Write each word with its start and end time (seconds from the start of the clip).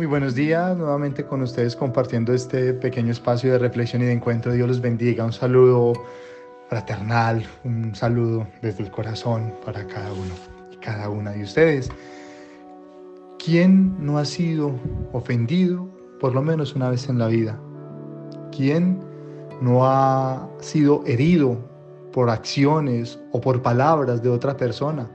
Muy 0.00 0.06
buenos 0.06 0.34
días, 0.34 0.78
nuevamente 0.78 1.26
con 1.26 1.42
ustedes 1.42 1.76
compartiendo 1.76 2.32
este 2.32 2.72
pequeño 2.72 3.12
espacio 3.12 3.52
de 3.52 3.58
reflexión 3.58 4.00
y 4.00 4.06
de 4.06 4.12
encuentro. 4.12 4.50
Dios 4.50 4.66
los 4.66 4.80
bendiga. 4.80 5.26
Un 5.26 5.32
saludo 5.34 5.92
fraternal, 6.70 7.44
un 7.64 7.94
saludo 7.94 8.46
desde 8.62 8.84
el 8.84 8.90
corazón 8.90 9.52
para 9.62 9.86
cada 9.86 10.10
uno 10.10 10.34
y 10.72 10.76
cada 10.76 11.10
una 11.10 11.32
de 11.32 11.42
ustedes. 11.42 11.90
¿Quién 13.44 13.94
no 14.02 14.16
ha 14.16 14.24
sido 14.24 14.74
ofendido 15.12 15.86
por 16.18 16.34
lo 16.34 16.40
menos 16.40 16.74
una 16.74 16.88
vez 16.88 17.06
en 17.10 17.18
la 17.18 17.26
vida? 17.26 17.60
¿Quién 18.56 19.00
no 19.60 19.84
ha 19.84 20.48
sido 20.60 21.04
herido 21.04 21.58
por 22.10 22.30
acciones 22.30 23.20
o 23.32 23.40
por 23.42 23.60
palabras 23.60 24.22
de 24.22 24.30
otra 24.30 24.56
persona? 24.56 25.10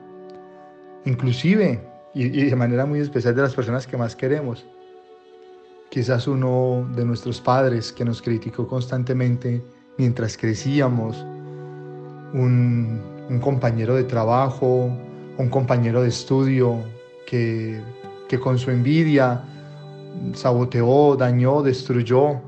Inclusive 1.06 1.82
y, 2.14 2.46
de 2.46 2.56
manera 2.56 2.86
muy 2.86 3.00
especial 3.00 3.36
de 3.36 3.42
las 3.42 3.56
personas 3.56 3.88
que 3.88 3.98
más 3.98 4.16
queremos. 4.16 4.64
Quizás 5.96 6.28
uno 6.28 6.86
de 6.94 7.06
nuestros 7.06 7.40
padres 7.40 7.94
que 7.94 8.04
nos 8.04 8.22
criticó 8.22 8.68
constantemente 8.68 9.64
mientras 9.98 10.36
crecíamos, 10.36 11.26
un, 12.34 13.02
compañero 13.42 13.96
de 13.96 14.04
trabajo, 14.04 14.90
un 15.38 15.50
compañero 15.50 16.02
de 16.02 16.10
estudio 16.10 16.84
que, 17.26 17.82
que 18.28 18.38
con 18.38 18.58
su 18.58 18.72
envidia 18.72 19.42
saboteó, 20.34 21.16
dañó, 21.16 21.64
destruyó 21.64 22.42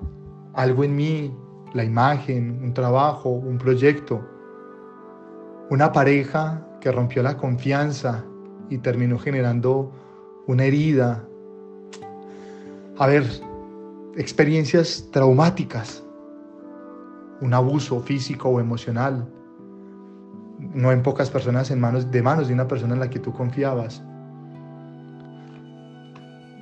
algo 0.53 0.83
en 0.83 0.97
mí, 0.97 1.33
la 1.73 1.85
imagen, 1.85 2.59
un 2.61 2.73
trabajo, 2.73 3.29
un 3.29 3.57
proyecto. 3.57 4.27
Una 5.69 5.93
pareja 5.93 6.67
que 6.81 6.91
rompió 6.91 7.23
la 7.23 7.38
confianza 7.38 8.25
y 8.69 8.79
terminó 8.79 9.17
generando 9.17 9.93
una 10.47 10.66
herida. 10.66 11.25
A 13.00 13.06
ver, 13.06 13.23
experiencias 14.16 15.08
traumáticas, 15.12 16.03
un 17.42 17.53
abuso 17.53 18.00
físico 18.00 18.50
o 18.50 18.59
emocional, 18.59 19.31
no 20.73 20.92
en 20.92 21.03
pocas 21.03 21.30
personas 21.30 21.70
en 21.70 21.80
manos 21.80 22.09
de 22.09 22.23
manos 22.23 22.48
de 22.48 22.56
una 22.56 22.68
persona 22.68 22.95
en 22.95 23.00
la 23.00 23.09
que 23.12 23.20
tú 23.20 23.31
confiabas. 23.34 24.02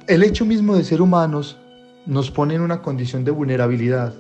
El 0.08 0.24
hecho 0.24 0.46
mismo 0.46 0.76
de 0.76 0.84
ser 0.84 1.02
humanos 1.02 1.58
nos 2.06 2.30
pone 2.30 2.56
en 2.56 2.62
una 2.62 2.82
condición 2.82 3.24
de 3.24 3.32
vulnerabilidad. 3.32 4.14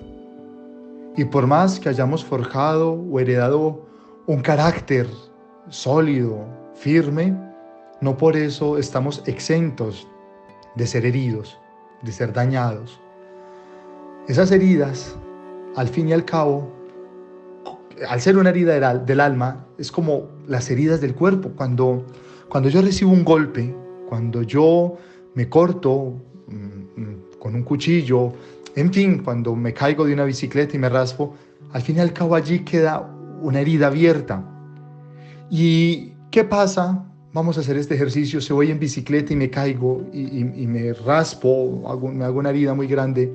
Y 1.17 1.25
por 1.25 1.47
más 1.47 1.81
que 1.81 1.89
hayamos 1.89 2.23
forjado 2.23 2.93
o 2.93 3.19
heredado 3.19 3.85
un 4.25 4.41
carácter 4.41 5.07
sólido, 5.67 6.45
firme, 6.75 7.37
no 7.99 8.15
por 8.15 8.37
eso 8.37 8.77
estamos 8.77 9.21
exentos 9.25 10.07
de 10.75 10.87
ser 10.87 11.05
heridos, 11.05 11.59
de 12.05 12.11
ser 12.11 12.31
dañados. 12.31 12.99
Esas 14.27 14.51
heridas, 14.51 15.15
al 15.75 15.89
fin 15.89 16.09
y 16.09 16.13
al 16.13 16.23
cabo, 16.23 16.71
al 18.07 18.21
ser 18.21 18.37
una 18.37 18.49
herida 18.49 18.93
del 18.93 19.19
alma, 19.19 19.65
es 19.77 19.91
como 19.91 20.29
las 20.47 20.69
heridas 20.69 21.01
del 21.01 21.15
cuerpo. 21.15 21.49
Cuando, 21.55 22.05
cuando 22.49 22.69
yo 22.69 22.81
recibo 22.81 23.11
un 23.11 23.25
golpe, 23.25 23.75
cuando 24.07 24.41
yo 24.43 24.97
me 25.33 25.49
corto 25.49 26.13
mm, 26.47 27.01
mm, 27.01 27.21
con 27.39 27.55
un 27.55 27.63
cuchillo, 27.63 28.33
en 28.75 28.93
fin, 28.93 29.23
cuando 29.23 29.55
me 29.55 29.73
caigo 29.73 30.05
de 30.05 30.13
una 30.13 30.25
bicicleta 30.25 30.75
y 30.75 30.79
me 30.79 30.89
raspo, 30.89 31.33
al 31.71 31.81
fin 31.81 31.97
y 31.97 31.99
al 31.99 32.13
cabo 32.13 32.35
allí 32.35 32.59
queda 32.59 32.99
una 33.41 33.59
herida 33.59 33.87
abierta. 33.87 34.43
¿Y 35.49 36.13
qué 36.31 36.43
pasa 36.43 37.05
vamos 37.35 37.57
a 37.57 37.59
hacer 37.59 37.75
este 37.75 37.95
ejercicio, 37.95 38.39
se 38.39 38.53
voy 38.53 38.71
en 38.71 38.79
bicicleta 38.79 39.33
y 39.33 39.35
me 39.35 39.49
caigo 39.49 40.05
y, 40.13 40.45
me 40.45 40.93
raspo, 40.93 41.83
hago, 41.85 42.07
me 42.07 42.23
hago 42.23 42.39
una 42.39 42.51
herida 42.51 42.73
muy 42.73 42.87
grande. 42.87 43.29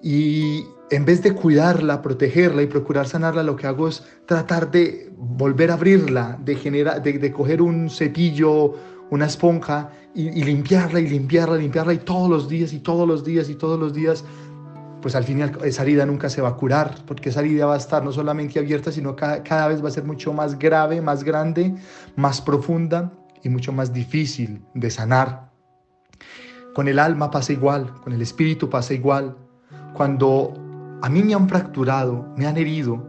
Y 0.00 0.64
en 0.92 1.04
vez 1.04 1.20
de 1.20 1.32
cuidarla, 1.32 2.00
protegerla 2.00 2.62
y 2.62 2.66
procurar 2.68 3.08
sanarla, 3.08 3.42
lo 3.42 3.56
que 3.56 3.66
hago 3.66 3.88
es 3.88 4.04
tratar 4.26 4.70
de 4.70 5.10
volver 5.16 5.72
a 5.72 5.74
abrirla, 5.74 6.38
de, 6.44 6.54
generar, 6.54 7.02
de, 7.02 7.32
coger 7.32 7.62
un 7.62 7.90
cepillo, 7.90 8.74
una 9.10 9.26
esponja 9.26 9.90
y, 10.14 10.28
y, 10.28 10.44
limpiarla 10.44 11.00
y 11.00 11.08
limpiarla, 11.08 11.56
limpiarla 11.56 11.94
y 11.94 11.98
todos 11.98 12.30
los 12.30 12.48
días 12.48 12.72
y 12.72 12.78
todos 12.78 13.08
los 13.08 13.24
días 13.24 13.50
y 13.50 13.56
todos 13.56 13.80
los 13.80 13.92
días 13.92 14.24
pues 15.04 15.14
al 15.14 15.24
final 15.24 15.58
esa 15.64 15.82
herida 15.82 16.06
nunca 16.06 16.30
se 16.30 16.40
va 16.40 16.48
a 16.48 16.56
curar, 16.56 16.94
porque 17.06 17.28
esa 17.28 17.40
herida 17.40 17.66
va 17.66 17.74
a 17.74 17.76
estar 17.76 18.02
no 18.02 18.10
solamente 18.10 18.58
abierta, 18.58 18.90
sino 18.90 19.14
cada, 19.14 19.42
cada 19.42 19.68
vez 19.68 19.84
va 19.84 19.88
a 19.88 19.90
ser 19.90 20.04
mucho 20.04 20.32
más 20.32 20.58
grave, 20.58 21.02
más 21.02 21.22
grande, 21.22 21.74
más 22.16 22.40
profunda 22.40 23.12
y 23.42 23.50
mucho 23.50 23.70
más 23.70 23.92
difícil 23.92 24.62
de 24.72 24.90
sanar. 24.90 25.50
Con 26.74 26.88
el 26.88 26.98
alma 26.98 27.30
pasa 27.30 27.52
igual, 27.52 27.92
con 28.00 28.14
el 28.14 28.22
espíritu 28.22 28.70
pasa 28.70 28.94
igual. 28.94 29.36
Cuando 29.92 30.54
a 31.02 31.10
mí 31.10 31.22
me 31.22 31.34
han 31.34 31.50
fracturado, 31.50 32.26
me 32.38 32.46
han 32.46 32.56
herido, 32.56 33.06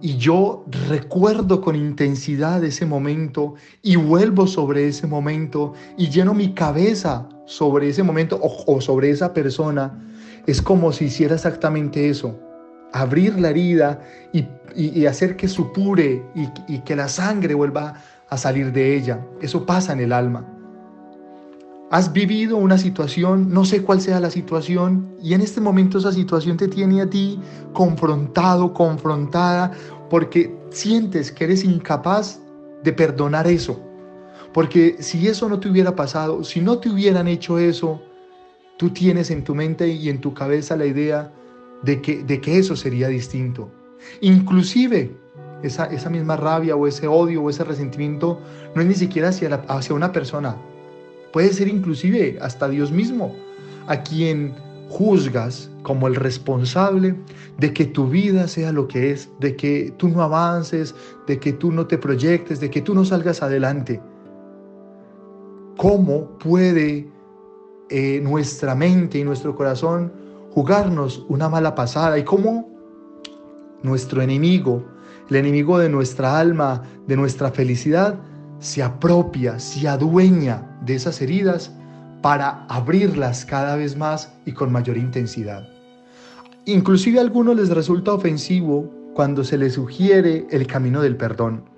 y 0.00 0.18
yo 0.18 0.64
recuerdo 0.88 1.60
con 1.60 1.74
intensidad 1.74 2.62
ese 2.62 2.86
momento 2.86 3.54
y 3.82 3.96
vuelvo 3.96 4.46
sobre 4.46 4.86
ese 4.86 5.08
momento 5.08 5.72
y 5.98 6.10
lleno 6.10 6.32
mi 6.32 6.54
cabeza 6.54 7.28
sobre 7.46 7.88
ese 7.88 8.04
momento 8.04 8.38
o, 8.40 8.76
o 8.76 8.80
sobre 8.80 9.10
esa 9.10 9.34
persona, 9.34 9.98
es 10.46 10.62
como 10.62 10.92
si 10.92 11.06
hiciera 11.06 11.34
exactamente 11.34 12.08
eso, 12.08 12.38
abrir 12.92 13.38
la 13.38 13.50
herida 13.50 14.00
y, 14.32 14.46
hacer 15.06 15.36
que 15.36 15.48
supure 15.48 16.24
y, 16.34 16.48
y 16.66 16.78
que 16.80 16.96
la 16.96 17.08
sangre 17.08 17.54
vuelva 17.54 17.94
a 18.28 18.36
salir 18.38 18.72
de 18.72 18.96
ella. 18.96 19.20
Eso 19.40 19.66
pasa 19.66 19.92
en 19.92 20.00
el 20.00 20.12
alma. 20.12 20.46
Has 21.90 22.10
vivido 22.10 22.56
una 22.56 22.78
situación, 22.78 23.52
no 23.52 23.66
sé 23.66 23.82
cuál 23.82 24.00
sea 24.00 24.18
la 24.18 24.30
situación, 24.30 25.14
y 25.20 25.34
en 25.34 25.42
este 25.42 25.60
momento 25.60 25.98
esa 25.98 26.10
situación 26.10 26.56
te 26.56 26.66
tiene 26.66 27.02
a 27.02 27.10
ti 27.10 27.38
confrontado, 27.74 28.72
confrontada, 28.72 29.72
porque 30.08 30.56
sientes 30.70 31.30
que 31.30 31.44
eres 31.44 31.64
incapaz 31.64 32.40
de 32.82 32.92
perdonar 32.94 33.46
eso. 33.46 33.78
Porque 34.54 34.96
si 35.00 35.28
eso 35.28 35.48
no 35.48 35.60
te 35.60 35.68
hubiera 35.68 35.94
pasado, 35.94 36.44
si 36.44 36.60
no 36.60 36.78
te 36.78 36.88
hubieran 36.88 37.28
hecho 37.28 37.58
eso, 37.58 38.00
tú 38.76 38.90
tienes 38.90 39.30
en 39.30 39.44
tu 39.44 39.54
mente 39.54 39.88
y 39.88 40.08
en 40.08 40.20
tu 40.20 40.34
cabeza 40.34 40.76
la 40.76 40.86
idea 40.86 41.32
de 41.82 42.00
que, 42.00 42.22
de 42.22 42.40
que 42.40 42.58
eso 42.58 42.76
sería 42.76 43.08
distinto. 43.08 43.70
Inclusive 44.20 45.14
esa, 45.62 45.86
esa 45.86 46.10
misma 46.10 46.36
rabia 46.36 46.76
o 46.76 46.86
ese 46.86 47.06
odio 47.06 47.42
o 47.42 47.50
ese 47.50 47.64
resentimiento 47.64 48.40
no 48.74 48.82
es 48.82 48.88
ni 48.88 48.94
siquiera 48.94 49.28
hacia, 49.28 49.54
hacia 49.68 49.94
una 49.94 50.12
persona. 50.12 50.56
Puede 51.32 51.52
ser 51.52 51.68
inclusive 51.68 52.38
hasta 52.40 52.68
Dios 52.68 52.92
mismo, 52.92 53.34
a 53.86 54.02
quien 54.02 54.54
juzgas 54.88 55.70
como 55.82 56.06
el 56.06 56.14
responsable 56.14 57.16
de 57.58 57.72
que 57.72 57.86
tu 57.86 58.08
vida 58.08 58.46
sea 58.46 58.72
lo 58.72 58.86
que 58.88 59.10
es, 59.10 59.30
de 59.40 59.56
que 59.56 59.92
tú 59.96 60.08
no 60.08 60.22
avances, 60.22 60.94
de 61.26 61.38
que 61.38 61.52
tú 61.52 61.72
no 61.72 61.86
te 61.86 61.98
proyectes, 61.98 62.60
de 62.60 62.70
que 62.70 62.82
tú 62.82 62.94
no 62.94 63.04
salgas 63.04 63.42
adelante. 63.42 64.00
¿Cómo 65.78 66.38
puede 66.38 67.08
eh, 67.92 68.20
nuestra 68.22 68.74
mente 68.74 69.18
y 69.18 69.24
nuestro 69.24 69.54
corazón 69.54 70.10
jugarnos 70.54 71.26
una 71.28 71.50
mala 71.50 71.74
pasada 71.74 72.18
y 72.18 72.24
cómo 72.24 72.68
nuestro 73.82 74.22
enemigo, 74.22 74.82
el 75.28 75.36
enemigo 75.36 75.78
de 75.78 75.90
nuestra 75.90 76.38
alma, 76.38 76.82
de 77.06 77.16
nuestra 77.16 77.50
felicidad, 77.50 78.18
se 78.60 78.82
apropia, 78.82 79.58
se 79.58 79.86
adueña 79.88 80.78
de 80.86 80.94
esas 80.94 81.20
heridas 81.20 81.70
para 82.22 82.64
abrirlas 82.66 83.44
cada 83.44 83.76
vez 83.76 83.94
más 83.94 84.32
y 84.46 84.52
con 84.52 84.72
mayor 84.72 84.96
intensidad. 84.96 85.68
Inclusive 86.64 87.18
a 87.18 87.22
algunos 87.22 87.56
les 87.56 87.68
resulta 87.68 88.14
ofensivo 88.14 88.88
cuando 89.14 89.44
se 89.44 89.58
les 89.58 89.74
sugiere 89.74 90.46
el 90.50 90.66
camino 90.66 91.02
del 91.02 91.16
perdón. 91.16 91.71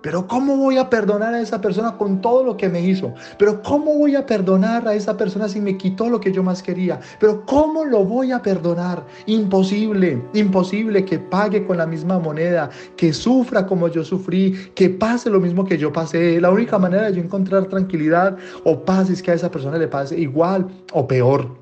Pero 0.00 0.26
¿cómo 0.28 0.56
voy 0.56 0.78
a 0.78 0.88
perdonar 0.88 1.34
a 1.34 1.40
esa 1.40 1.60
persona 1.60 1.96
con 1.96 2.20
todo 2.20 2.44
lo 2.44 2.56
que 2.56 2.68
me 2.68 2.80
hizo? 2.80 3.12
Pero 3.38 3.62
¿cómo 3.62 3.98
voy 3.98 4.14
a 4.14 4.26
perdonar 4.26 4.86
a 4.86 4.94
esa 4.94 5.16
persona 5.16 5.48
si 5.48 5.60
me 5.60 5.76
quitó 5.76 6.08
lo 6.08 6.20
que 6.20 6.32
yo 6.32 6.42
más 6.42 6.62
quería? 6.62 7.00
Pero 7.18 7.44
¿cómo 7.44 7.84
lo 7.84 8.04
voy 8.04 8.30
a 8.30 8.40
perdonar? 8.40 9.04
Imposible, 9.26 10.22
imposible 10.34 11.04
que 11.04 11.18
pague 11.18 11.66
con 11.66 11.78
la 11.78 11.86
misma 11.86 12.18
moneda, 12.18 12.70
que 12.96 13.12
sufra 13.12 13.66
como 13.66 13.88
yo 13.88 14.04
sufrí, 14.04 14.70
que 14.74 14.88
pase 14.88 15.30
lo 15.30 15.40
mismo 15.40 15.64
que 15.64 15.78
yo 15.78 15.92
pasé. 15.92 16.40
La 16.40 16.50
única 16.50 16.78
manera 16.78 17.06
de 17.06 17.14
yo 17.14 17.22
encontrar 17.22 17.66
tranquilidad 17.66 18.36
o 18.64 18.84
paz 18.84 19.10
es 19.10 19.20
que 19.20 19.32
a 19.32 19.34
esa 19.34 19.50
persona 19.50 19.78
le 19.78 19.88
pase 19.88 20.18
igual 20.18 20.68
o 20.92 21.08
peor. 21.08 21.56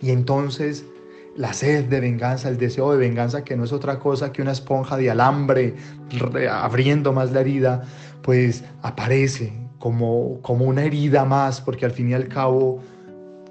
Y 0.00 0.10
entonces 0.10 0.84
la 1.36 1.52
sed 1.52 1.86
de 1.86 2.00
venganza, 2.00 2.48
el 2.48 2.58
deseo 2.58 2.92
de 2.92 2.98
venganza, 2.98 3.44
que 3.44 3.56
no 3.56 3.64
es 3.64 3.72
otra 3.72 3.98
cosa 3.98 4.32
que 4.32 4.42
una 4.42 4.52
esponja 4.52 4.96
de 4.96 5.10
alambre 5.10 5.74
abriendo 6.50 7.12
más 7.12 7.32
la 7.32 7.40
herida, 7.40 7.82
pues 8.22 8.64
aparece 8.82 9.52
como, 9.78 10.40
como 10.42 10.64
una 10.64 10.84
herida 10.84 11.24
más, 11.24 11.60
porque 11.60 11.84
al 11.84 11.90
fin 11.90 12.10
y 12.10 12.14
al 12.14 12.28
cabo, 12.28 12.80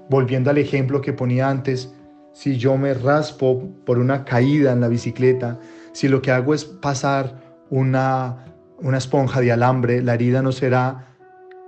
volviendo 0.08 0.50
al 0.50 0.58
ejemplo 0.58 1.00
que 1.00 1.12
ponía 1.12 1.48
antes, 1.48 1.92
si 2.32 2.56
yo 2.56 2.76
me 2.76 2.94
raspo 2.94 3.62
por 3.84 3.98
una 3.98 4.24
caída 4.24 4.72
en 4.72 4.80
la 4.80 4.88
bicicleta, 4.88 5.58
si 5.92 6.08
lo 6.08 6.20
que 6.20 6.32
hago 6.32 6.54
es 6.54 6.64
pasar 6.64 7.40
una, 7.70 8.46
una 8.78 8.98
esponja 8.98 9.40
de 9.40 9.52
alambre, 9.52 10.02
la 10.02 10.14
herida 10.14 10.42
no 10.42 10.50
será 10.50 11.14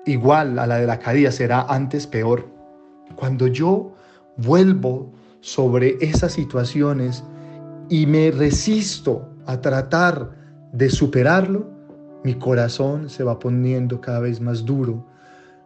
igual 0.06 0.58
a 0.58 0.66
la 0.66 0.78
de 0.78 0.86
la 0.86 0.98
caída, 0.98 1.30
será 1.30 1.62
antes 1.62 2.06
peor. 2.06 2.48
Cuando 3.14 3.46
yo 3.46 3.92
vuelvo 4.36 5.12
sobre 5.46 5.96
esas 6.00 6.32
situaciones 6.32 7.22
y 7.88 8.04
me 8.06 8.32
resisto 8.32 9.28
a 9.46 9.60
tratar 9.60 10.32
de 10.72 10.90
superarlo, 10.90 11.70
mi 12.25 12.34
corazón 12.34 13.08
se 13.08 13.22
va 13.22 13.38
poniendo 13.38 14.00
cada 14.00 14.19
vez 14.19 14.40
más 14.40 14.64
duro, 14.64 15.06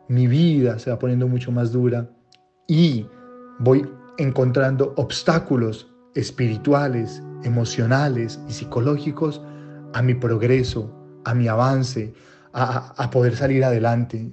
mi 0.06 0.26
vida 0.26 0.78
se 0.78 0.90
va 0.90 0.98
poniendo 0.98 1.26
mucho 1.26 1.50
más 1.50 1.72
dura 1.72 2.10
y 2.68 3.06
voy 3.58 3.88
encontrando 4.18 4.92
obstáculos 4.98 5.90
espirituales, 6.14 7.22
emocionales 7.42 8.38
y 8.50 8.52
psicológicos 8.52 9.40
a 9.94 10.02
mi 10.02 10.12
progreso, 10.12 10.94
a 11.24 11.34
mi 11.34 11.48
avance, 11.48 12.12
a, 12.52 13.10
poder 13.10 13.34
salir 13.34 13.64
adelante. 13.64 14.30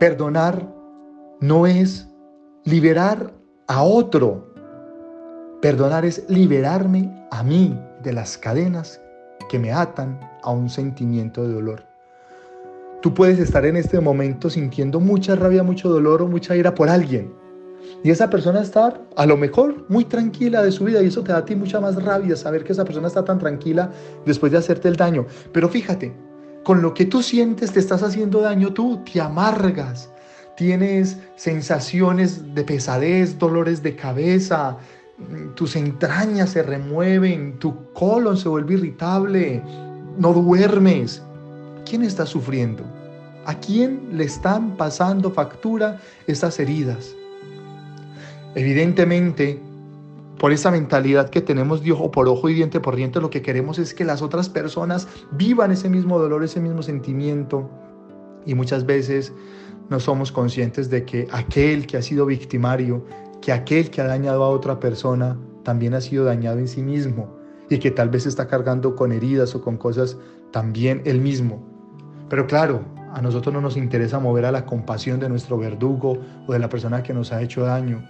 Perdonar 0.00 0.66
no 1.42 1.66
es 1.66 2.08
liberar 2.66 3.32
a 3.68 3.84
otro. 3.84 4.52
Perdonar 5.62 6.04
es 6.04 6.24
liberarme 6.28 7.28
a 7.30 7.44
mí 7.44 7.78
de 8.02 8.12
las 8.12 8.36
cadenas 8.36 9.00
que 9.48 9.60
me 9.60 9.72
atan 9.72 10.18
a 10.42 10.50
un 10.50 10.68
sentimiento 10.68 11.46
de 11.46 11.54
dolor. 11.54 11.84
Tú 13.02 13.14
puedes 13.14 13.38
estar 13.38 13.64
en 13.64 13.76
este 13.76 14.00
momento 14.00 14.50
sintiendo 14.50 14.98
mucha 14.98 15.36
rabia, 15.36 15.62
mucho 15.62 15.88
dolor 15.88 16.22
o 16.22 16.26
mucha 16.26 16.56
ira 16.56 16.74
por 16.74 16.88
alguien. 16.88 17.32
Y 18.02 18.10
esa 18.10 18.28
persona 18.28 18.62
estar 18.62 19.00
a 19.16 19.26
lo 19.26 19.36
mejor 19.36 19.86
muy 19.88 20.04
tranquila 20.04 20.60
de 20.64 20.72
su 20.72 20.86
vida 20.86 21.00
y 21.04 21.06
eso 21.06 21.22
te 21.22 21.30
da 21.30 21.38
a 21.38 21.44
ti 21.44 21.54
mucha 21.54 21.78
más 21.78 22.02
rabia 22.02 22.34
saber 22.34 22.64
que 22.64 22.72
esa 22.72 22.84
persona 22.84 23.06
está 23.06 23.24
tan 23.24 23.38
tranquila 23.38 23.92
después 24.24 24.50
de 24.50 24.58
hacerte 24.58 24.88
el 24.88 24.96
daño. 24.96 25.24
Pero 25.52 25.68
fíjate, 25.68 26.16
con 26.64 26.82
lo 26.82 26.94
que 26.94 27.04
tú 27.04 27.22
sientes 27.22 27.70
te 27.70 27.78
estás 27.78 28.02
haciendo 28.02 28.40
daño 28.40 28.74
tú, 28.74 29.04
te 29.04 29.20
amargas, 29.20 30.10
tienes 30.56 31.18
sensaciones 31.36 32.54
de 32.54 32.64
pesadez, 32.64 33.38
dolores 33.38 33.82
de 33.82 33.94
cabeza, 33.94 34.78
tus 35.54 35.76
entrañas 35.76 36.50
se 36.50 36.62
remueven, 36.62 37.58
tu 37.58 37.92
colon 37.92 38.36
se 38.36 38.48
vuelve 38.48 38.74
irritable, 38.74 39.62
no 40.18 40.32
duermes. 40.32 41.22
¿Quién 41.88 42.02
está 42.02 42.26
sufriendo? 42.26 42.84
¿A 43.44 43.54
quién 43.54 44.08
le 44.12 44.24
están 44.24 44.76
pasando 44.76 45.30
factura 45.30 46.00
estas 46.26 46.58
heridas? 46.58 47.14
Evidentemente, 48.54 49.60
por 50.38 50.52
esa 50.52 50.70
mentalidad 50.70 51.30
que 51.30 51.40
tenemos 51.40 51.82
de 51.82 51.92
ojo 51.92 52.10
por 52.10 52.28
ojo 52.28 52.48
y 52.48 52.54
diente 52.54 52.80
por 52.80 52.96
diente, 52.96 53.20
lo 53.20 53.30
que 53.30 53.42
queremos 53.42 53.78
es 53.78 53.94
que 53.94 54.04
las 54.04 54.20
otras 54.20 54.48
personas 54.48 55.06
vivan 55.32 55.70
ese 55.70 55.88
mismo 55.88 56.18
dolor, 56.18 56.42
ese 56.42 56.60
mismo 56.60 56.82
sentimiento. 56.82 57.70
Y 58.44 58.54
muchas 58.54 58.84
veces 58.84 59.32
no 59.88 60.00
somos 60.00 60.32
conscientes 60.32 60.90
de 60.90 61.04
que 61.04 61.28
aquel 61.30 61.86
que 61.86 61.96
ha 61.96 62.02
sido 62.02 62.26
victimario 62.26 63.04
que 63.40 63.52
aquel 63.52 63.90
que 63.90 64.00
ha 64.00 64.06
dañado 64.06 64.42
a 64.42 64.48
otra 64.48 64.80
persona 64.80 65.38
también 65.62 65.94
ha 65.94 66.00
sido 66.00 66.24
dañado 66.24 66.58
en 66.58 66.68
sí 66.68 66.82
mismo 66.82 67.36
y 67.68 67.78
que 67.78 67.90
tal 67.90 68.08
vez 68.08 68.26
está 68.26 68.48
cargando 68.48 68.96
con 68.96 69.12
heridas 69.12 69.54
o 69.54 69.60
con 69.60 69.76
cosas 69.76 70.16
también 70.52 71.02
él 71.04 71.20
mismo. 71.20 71.64
Pero 72.28 72.46
claro, 72.46 72.84
a 73.12 73.20
nosotros 73.20 73.52
no 73.54 73.60
nos 73.60 73.76
interesa 73.76 74.18
mover 74.18 74.44
a 74.46 74.52
la 74.52 74.66
compasión 74.66 75.20
de 75.20 75.28
nuestro 75.28 75.58
verdugo 75.58 76.18
o 76.46 76.52
de 76.52 76.58
la 76.58 76.68
persona 76.68 77.02
que 77.02 77.14
nos 77.14 77.32
ha 77.32 77.42
hecho 77.42 77.62
daño, 77.62 78.04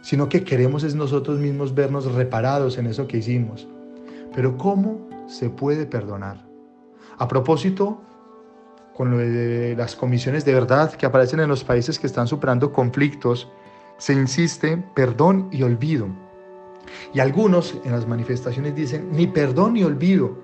sino 0.00 0.28
que 0.28 0.44
queremos 0.44 0.84
es 0.84 0.94
nosotros 0.94 1.38
mismos 1.38 1.74
vernos 1.74 2.12
reparados 2.12 2.78
en 2.78 2.86
eso 2.86 3.06
que 3.06 3.18
hicimos. 3.18 3.68
Pero 4.34 4.56
¿cómo 4.56 5.08
se 5.26 5.50
puede 5.50 5.86
perdonar? 5.86 6.46
A 7.18 7.28
propósito, 7.28 8.00
con 8.94 9.10
lo 9.10 9.18
de 9.18 9.74
las 9.76 9.96
comisiones 9.96 10.44
de 10.44 10.54
verdad 10.54 10.92
que 10.92 11.06
aparecen 11.06 11.40
en 11.40 11.48
los 11.48 11.64
países 11.64 11.98
que 11.98 12.06
están 12.06 12.26
superando 12.26 12.72
conflictos, 12.72 13.48
se 13.98 14.12
insiste 14.12 14.82
perdón 14.94 15.48
y 15.50 15.62
olvido. 15.62 16.08
Y 17.14 17.20
algunos 17.20 17.78
en 17.84 17.92
las 17.92 18.06
manifestaciones 18.06 18.74
dicen 18.74 19.08
ni 19.12 19.26
perdón 19.26 19.74
ni 19.74 19.84
olvido. 19.84 20.36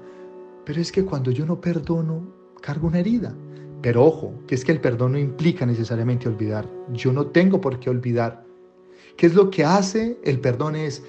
Pero 0.65 0.81
es 0.81 0.93
que 0.93 1.05
cuando 1.05 1.31
yo 1.31 1.47
no 1.47 1.61
perdono, 1.61 2.27
cargo 2.61 2.89
una 2.89 3.01
herida. 3.01 3.35
Pero 3.83 4.05
ojo, 4.05 4.35
que 4.47 4.55
es 4.55 4.65
que 4.65 4.73
el 4.73 4.81
perdón 4.81 5.13
no 5.13 5.19
implica 5.19 5.65
necesariamente 5.65 6.29
olvidar. 6.29 6.69
Yo 6.93 7.13
no 7.13 7.27
tengo 7.27 7.61
por 7.61 7.79
qué 7.79 7.91
olvidar. 7.91 8.45
¿Qué 9.17 9.27
es 9.27 9.35
lo 9.35 9.51
que 9.51 9.65
hace 9.65 10.19
el 10.25 10.41
perdón? 10.41 10.77
Es 10.77 11.03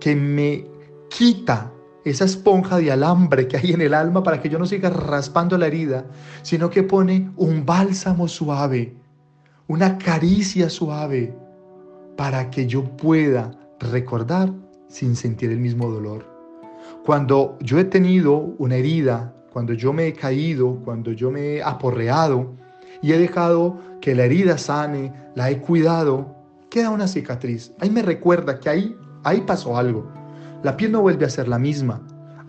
que 0.00 0.14
me 0.14 0.66
quita 1.08 1.72
esa 2.04 2.24
esponja 2.24 2.78
de 2.78 2.92
alambre 2.92 3.48
que 3.48 3.56
hay 3.56 3.72
en 3.72 3.80
el 3.80 3.94
alma 3.94 4.22
para 4.22 4.40
que 4.40 4.48
yo 4.48 4.58
no 4.58 4.66
siga 4.66 4.90
raspando 4.90 5.56
la 5.56 5.66
herida, 5.66 6.04
sino 6.42 6.68
que 6.70 6.82
pone 6.82 7.30
un 7.36 7.64
bálsamo 7.64 8.28
suave, 8.28 8.94
una 9.66 9.96
caricia 9.96 10.68
suave, 10.68 11.34
para 12.16 12.50
que 12.50 12.66
yo 12.66 12.84
pueda 12.96 13.50
recordar 13.80 14.52
sin 14.88 15.16
sentir 15.16 15.50
el 15.50 15.58
mismo 15.58 15.90
dolor. 15.90 16.24
Cuando 17.04 17.58
yo 17.60 17.78
he 17.78 17.84
tenido 17.84 18.54
una 18.58 18.76
herida, 18.76 19.34
cuando 19.52 19.72
yo 19.72 19.92
me 19.92 20.06
he 20.06 20.12
caído, 20.12 20.76
cuando 20.84 21.12
yo 21.12 21.30
me 21.30 21.56
he 21.56 21.62
aporreado 21.62 22.54
y 23.02 23.12
he 23.12 23.18
dejado 23.18 23.78
que 24.00 24.14
la 24.14 24.24
herida 24.24 24.58
sane, 24.58 25.12
la 25.34 25.50
he 25.50 25.58
cuidado, 25.58 26.34
queda 26.70 26.90
una 26.90 27.08
cicatriz. 27.08 27.72
Ahí 27.80 27.90
me 27.90 28.02
recuerda 28.02 28.58
que 28.58 28.68
ahí, 28.68 28.96
ahí 29.22 29.40
pasó 29.42 29.76
algo. 29.76 30.23
La 30.64 30.78
piel 30.78 30.92
no 30.92 31.02
vuelve 31.02 31.26
a 31.26 31.30
ser 31.30 31.46
la 31.46 31.58
misma. 31.58 32.00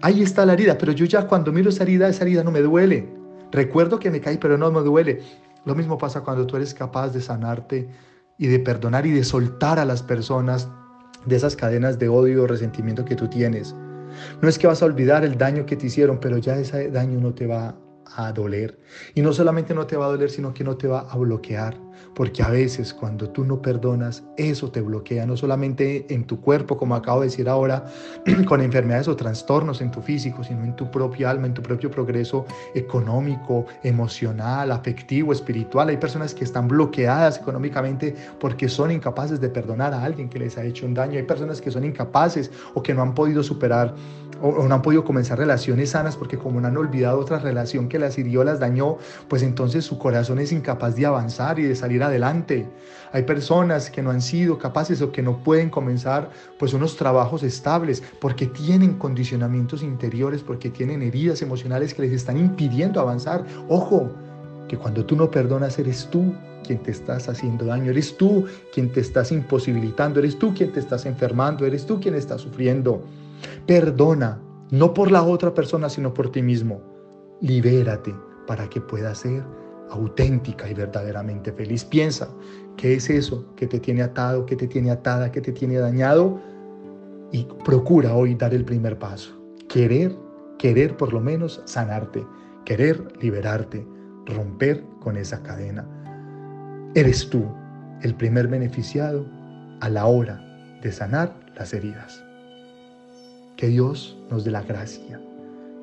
Ahí 0.01 0.23
está 0.23 0.45
la 0.45 0.53
herida, 0.53 0.77
pero 0.77 0.93
yo 0.93 1.05
ya 1.05 1.27
cuando 1.27 1.51
miro 1.51 1.69
esa 1.69 1.83
herida, 1.83 2.07
esa 2.07 2.23
herida 2.23 2.45
no 2.45 2.51
me 2.51 2.61
duele. 2.61 3.13
Recuerdo 3.51 3.99
que 3.99 4.09
me 4.09 4.21
caí, 4.21 4.37
pero 4.37 4.57
no 4.57 4.71
me 4.71 4.79
duele. 4.79 5.21
Lo 5.65 5.75
mismo 5.75 5.97
pasa 5.97 6.21
cuando 6.21 6.47
tú 6.47 6.55
eres 6.55 6.73
capaz 6.73 7.09
de 7.09 7.19
sanarte 7.19 7.89
y 8.37 8.47
de 8.47 8.59
perdonar 8.59 9.05
y 9.05 9.11
de 9.11 9.25
soltar 9.25 9.79
a 9.79 9.85
las 9.85 10.01
personas 10.01 10.69
de 11.25 11.35
esas 11.35 11.57
cadenas 11.57 11.99
de 11.99 12.07
odio 12.07 12.43
o 12.43 12.47
resentimiento 12.47 13.03
que 13.03 13.17
tú 13.17 13.27
tienes. 13.27 13.75
No 14.41 14.47
es 14.47 14.57
que 14.57 14.67
vas 14.67 14.81
a 14.81 14.85
olvidar 14.85 15.25
el 15.25 15.37
daño 15.37 15.65
que 15.65 15.75
te 15.75 15.87
hicieron, 15.87 16.17
pero 16.21 16.37
ya 16.37 16.57
ese 16.57 16.89
daño 16.91 17.19
no 17.19 17.33
te 17.33 17.47
va 17.47 17.75
a 18.15 18.31
doler. 18.31 18.79
Y 19.13 19.21
no 19.21 19.33
solamente 19.33 19.73
no 19.73 19.85
te 19.87 19.97
va 19.97 20.05
a 20.05 20.09
doler, 20.11 20.29
sino 20.29 20.53
que 20.53 20.63
no 20.63 20.77
te 20.77 20.87
va 20.87 21.01
a 21.01 21.17
bloquear. 21.17 21.84
Porque 22.13 22.43
a 22.43 22.49
veces 22.49 22.93
cuando 22.93 23.29
tú 23.29 23.43
no 23.43 23.61
perdonas, 23.61 24.23
eso 24.37 24.71
te 24.71 24.81
bloquea, 24.81 25.25
no 25.25 25.35
solamente 25.35 26.05
en 26.13 26.25
tu 26.25 26.39
cuerpo, 26.39 26.77
como 26.77 26.95
acabo 26.95 27.21
de 27.21 27.27
decir 27.27 27.49
ahora, 27.49 27.85
con 28.47 28.61
enfermedades 28.61 29.07
o 29.07 29.15
trastornos 29.15 29.81
en 29.81 29.91
tu 29.91 30.01
físico, 30.01 30.43
sino 30.43 30.63
en 30.63 30.75
tu 30.75 30.89
propio 30.89 31.29
alma, 31.29 31.47
en 31.47 31.53
tu 31.53 31.61
propio 31.61 31.91
progreso 31.91 32.45
económico, 32.73 33.65
emocional, 33.83 34.71
afectivo, 34.71 35.31
espiritual. 35.31 35.89
Hay 35.89 35.97
personas 35.97 36.33
que 36.33 36.43
están 36.43 36.67
bloqueadas 36.67 37.37
económicamente 37.37 38.15
porque 38.39 38.69
son 38.69 38.91
incapaces 38.91 39.39
de 39.41 39.49
perdonar 39.49 39.93
a 39.93 40.03
alguien 40.03 40.29
que 40.29 40.39
les 40.39 40.57
ha 40.57 40.63
hecho 40.63 40.85
un 40.85 40.93
daño. 40.93 41.17
Hay 41.17 41.23
personas 41.23 41.61
que 41.61 41.71
son 41.71 41.83
incapaces 41.83 42.51
o 42.73 42.81
que 42.81 42.93
no 42.93 43.01
han 43.01 43.13
podido 43.13 43.43
superar 43.43 43.93
o, 44.41 44.67
no 44.67 44.75
han 44.75 44.81
podido 44.81 45.03
comenzar 45.03 45.37
relaciones 45.37 45.91
sanas 45.91 46.15
porque 46.15 46.37
como 46.37 46.59
no 46.59 46.67
han 46.67 46.77
olvidado 46.77 47.19
otra 47.19 47.39
relación 47.39 47.87
que 47.87 47.99
las 47.99 48.17
hirió, 48.17 48.43
las 48.43 48.59
dañó, 48.59 48.97
pues 49.27 49.43
entonces 49.43 49.85
su 49.85 49.97
corazón 49.97 50.39
es 50.39 50.51
incapaz 50.51 50.95
de 50.95 51.05
avanzar 51.05 51.59
y 51.59 51.63
de 51.63 51.75
salir 51.85 52.01
adelante. 52.01 52.67
Hay 53.11 53.23
personas 53.23 53.91
que 53.91 54.01
no 54.01 54.09
han 54.09 54.21
sido 54.21 54.57
capaces 54.57 55.01
o 55.03 55.11
que 55.11 55.21
no 55.21 55.37
pueden 55.43 55.69
comenzar 55.69 56.31
pues 56.57 56.73
unos 56.73 56.97
trabajos 56.97 57.43
estables 57.43 58.01
porque 58.19 58.47
tienen 58.47 58.95
condicionamientos 58.95 59.83
interiores, 59.83 60.41
porque 60.41 60.71
tienen 60.71 61.03
heridas 61.03 61.43
emocionales 61.43 61.93
que 61.93 62.01
les 62.01 62.11
están 62.11 62.37
impidiendo 62.37 62.99
avanzar. 62.99 63.45
Ojo, 63.69 64.09
que 64.67 64.77
cuando 64.77 65.05
tú 65.05 65.15
no 65.15 65.29
perdonas 65.29 65.77
eres 65.77 66.07
tú 66.09 66.33
quien 66.65 66.79
te 66.79 66.89
estás 66.89 67.29
haciendo 67.29 67.65
daño, 67.65 67.91
eres 67.91 68.17
tú 68.17 68.45
quien 68.73 68.91
te 68.91 69.01
estás 69.01 69.31
imposibilitando, 69.31 70.19
eres 70.19 70.39
tú 70.39 70.55
quien 70.55 70.71
te 70.71 70.79
estás 70.79 71.05
enfermando, 71.05 71.67
eres 71.67 71.85
tú 71.85 71.99
quien 71.99 72.15
está 72.15 72.39
sufriendo. 72.39 73.03
Perdona, 73.67 74.39
no 74.71 74.91
por 74.95 75.11
la 75.11 75.21
otra 75.21 75.53
persona, 75.53 75.87
sino 75.89 76.15
por 76.15 76.31
ti 76.31 76.41
mismo. 76.41 76.81
Libérate 77.41 78.15
para 78.47 78.67
que 78.67 78.81
puedas 78.81 79.19
ser 79.19 79.43
auténtica 79.89 80.69
y 80.69 80.73
verdaderamente 80.73 81.51
feliz. 81.51 81.83
Piensa, 81.83 82.29
¿qué 82.77 82.95
es 82.95 83.09
eso 83.09 83.45
que 83.55 83.67
te 83.67 83.79
tiene 83.79 84.03
atado, 84.03 84.45
que 84.45 84.55
te 84.55 84.67
tiene 84.67 84.91
atada, 84.91 85.31
que 85.31 85.41
te 85.41 85.51
tiene 85.51 85.77
dañado? 85.77 86.39
Y 87.31 87.47
procura 87.63 88.15
hoy 88.15 88.35
dar 88.35 88.53
el 88.53 88.65
primer 88.65 88.97
paso. 88.97 89.37
Querer, 89.69 90.15
querer 90.57 90.95
por 90.95 91.13
lo 91.13 91.19
menos 91.19 91.61
sanarte, 91.65 92.25
querer 92.65 93.01
liberarte, 93.21 93.85
romper 94.25 94.83
con 95.01 95.17
esa 95.17 95.41
cadena. 95.43 95.87
Eres 96.95 97.29
tú 97.29 97.45
el 98.01 98.15
primer 98.15 98.47
beneficiado 98.47 99.25
a 99.81 99.89
la 99.89 100.05
hora 100.05 100.41
de 100.81 100.91
sanar 100.91 101.35
las 101.55 101.73
heridas. 101.73 102.23
Que 103.57 103.67
Dios 103.67 104.17
nos 104.29 104.43
dé 104.43 104.51
la 104.51 104.61
gracia. 104.63 105.19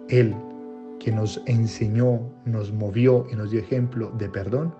Él 0.09 0.35
que 1.03 1.11
nos 1.11 1.43
enseñó, 1.47 2.21
nos 2.45 2.73
movió 2.73 3.27
y 3.31 3.35
nos 3.35 3.51
dio 3.51 3.61
ejemplo 3.61 4.11
de 4.19 4.29
perdón, 4.29 4.75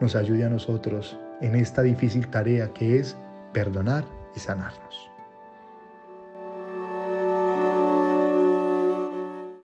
nos 0.00 0.16
ayude 0.16 0.44
a 0.44 0.48
nosotros 0.48 1.18
en 1.42 1.54
esta 1.54 1.82
difícil 1.82 2.26
tarea 2.28 2.72
que 2.72 2.98
es 2.98 3.16
perdonar 3.52 4.04
y 4.34 4.40
sanarnos. 4.40 5.15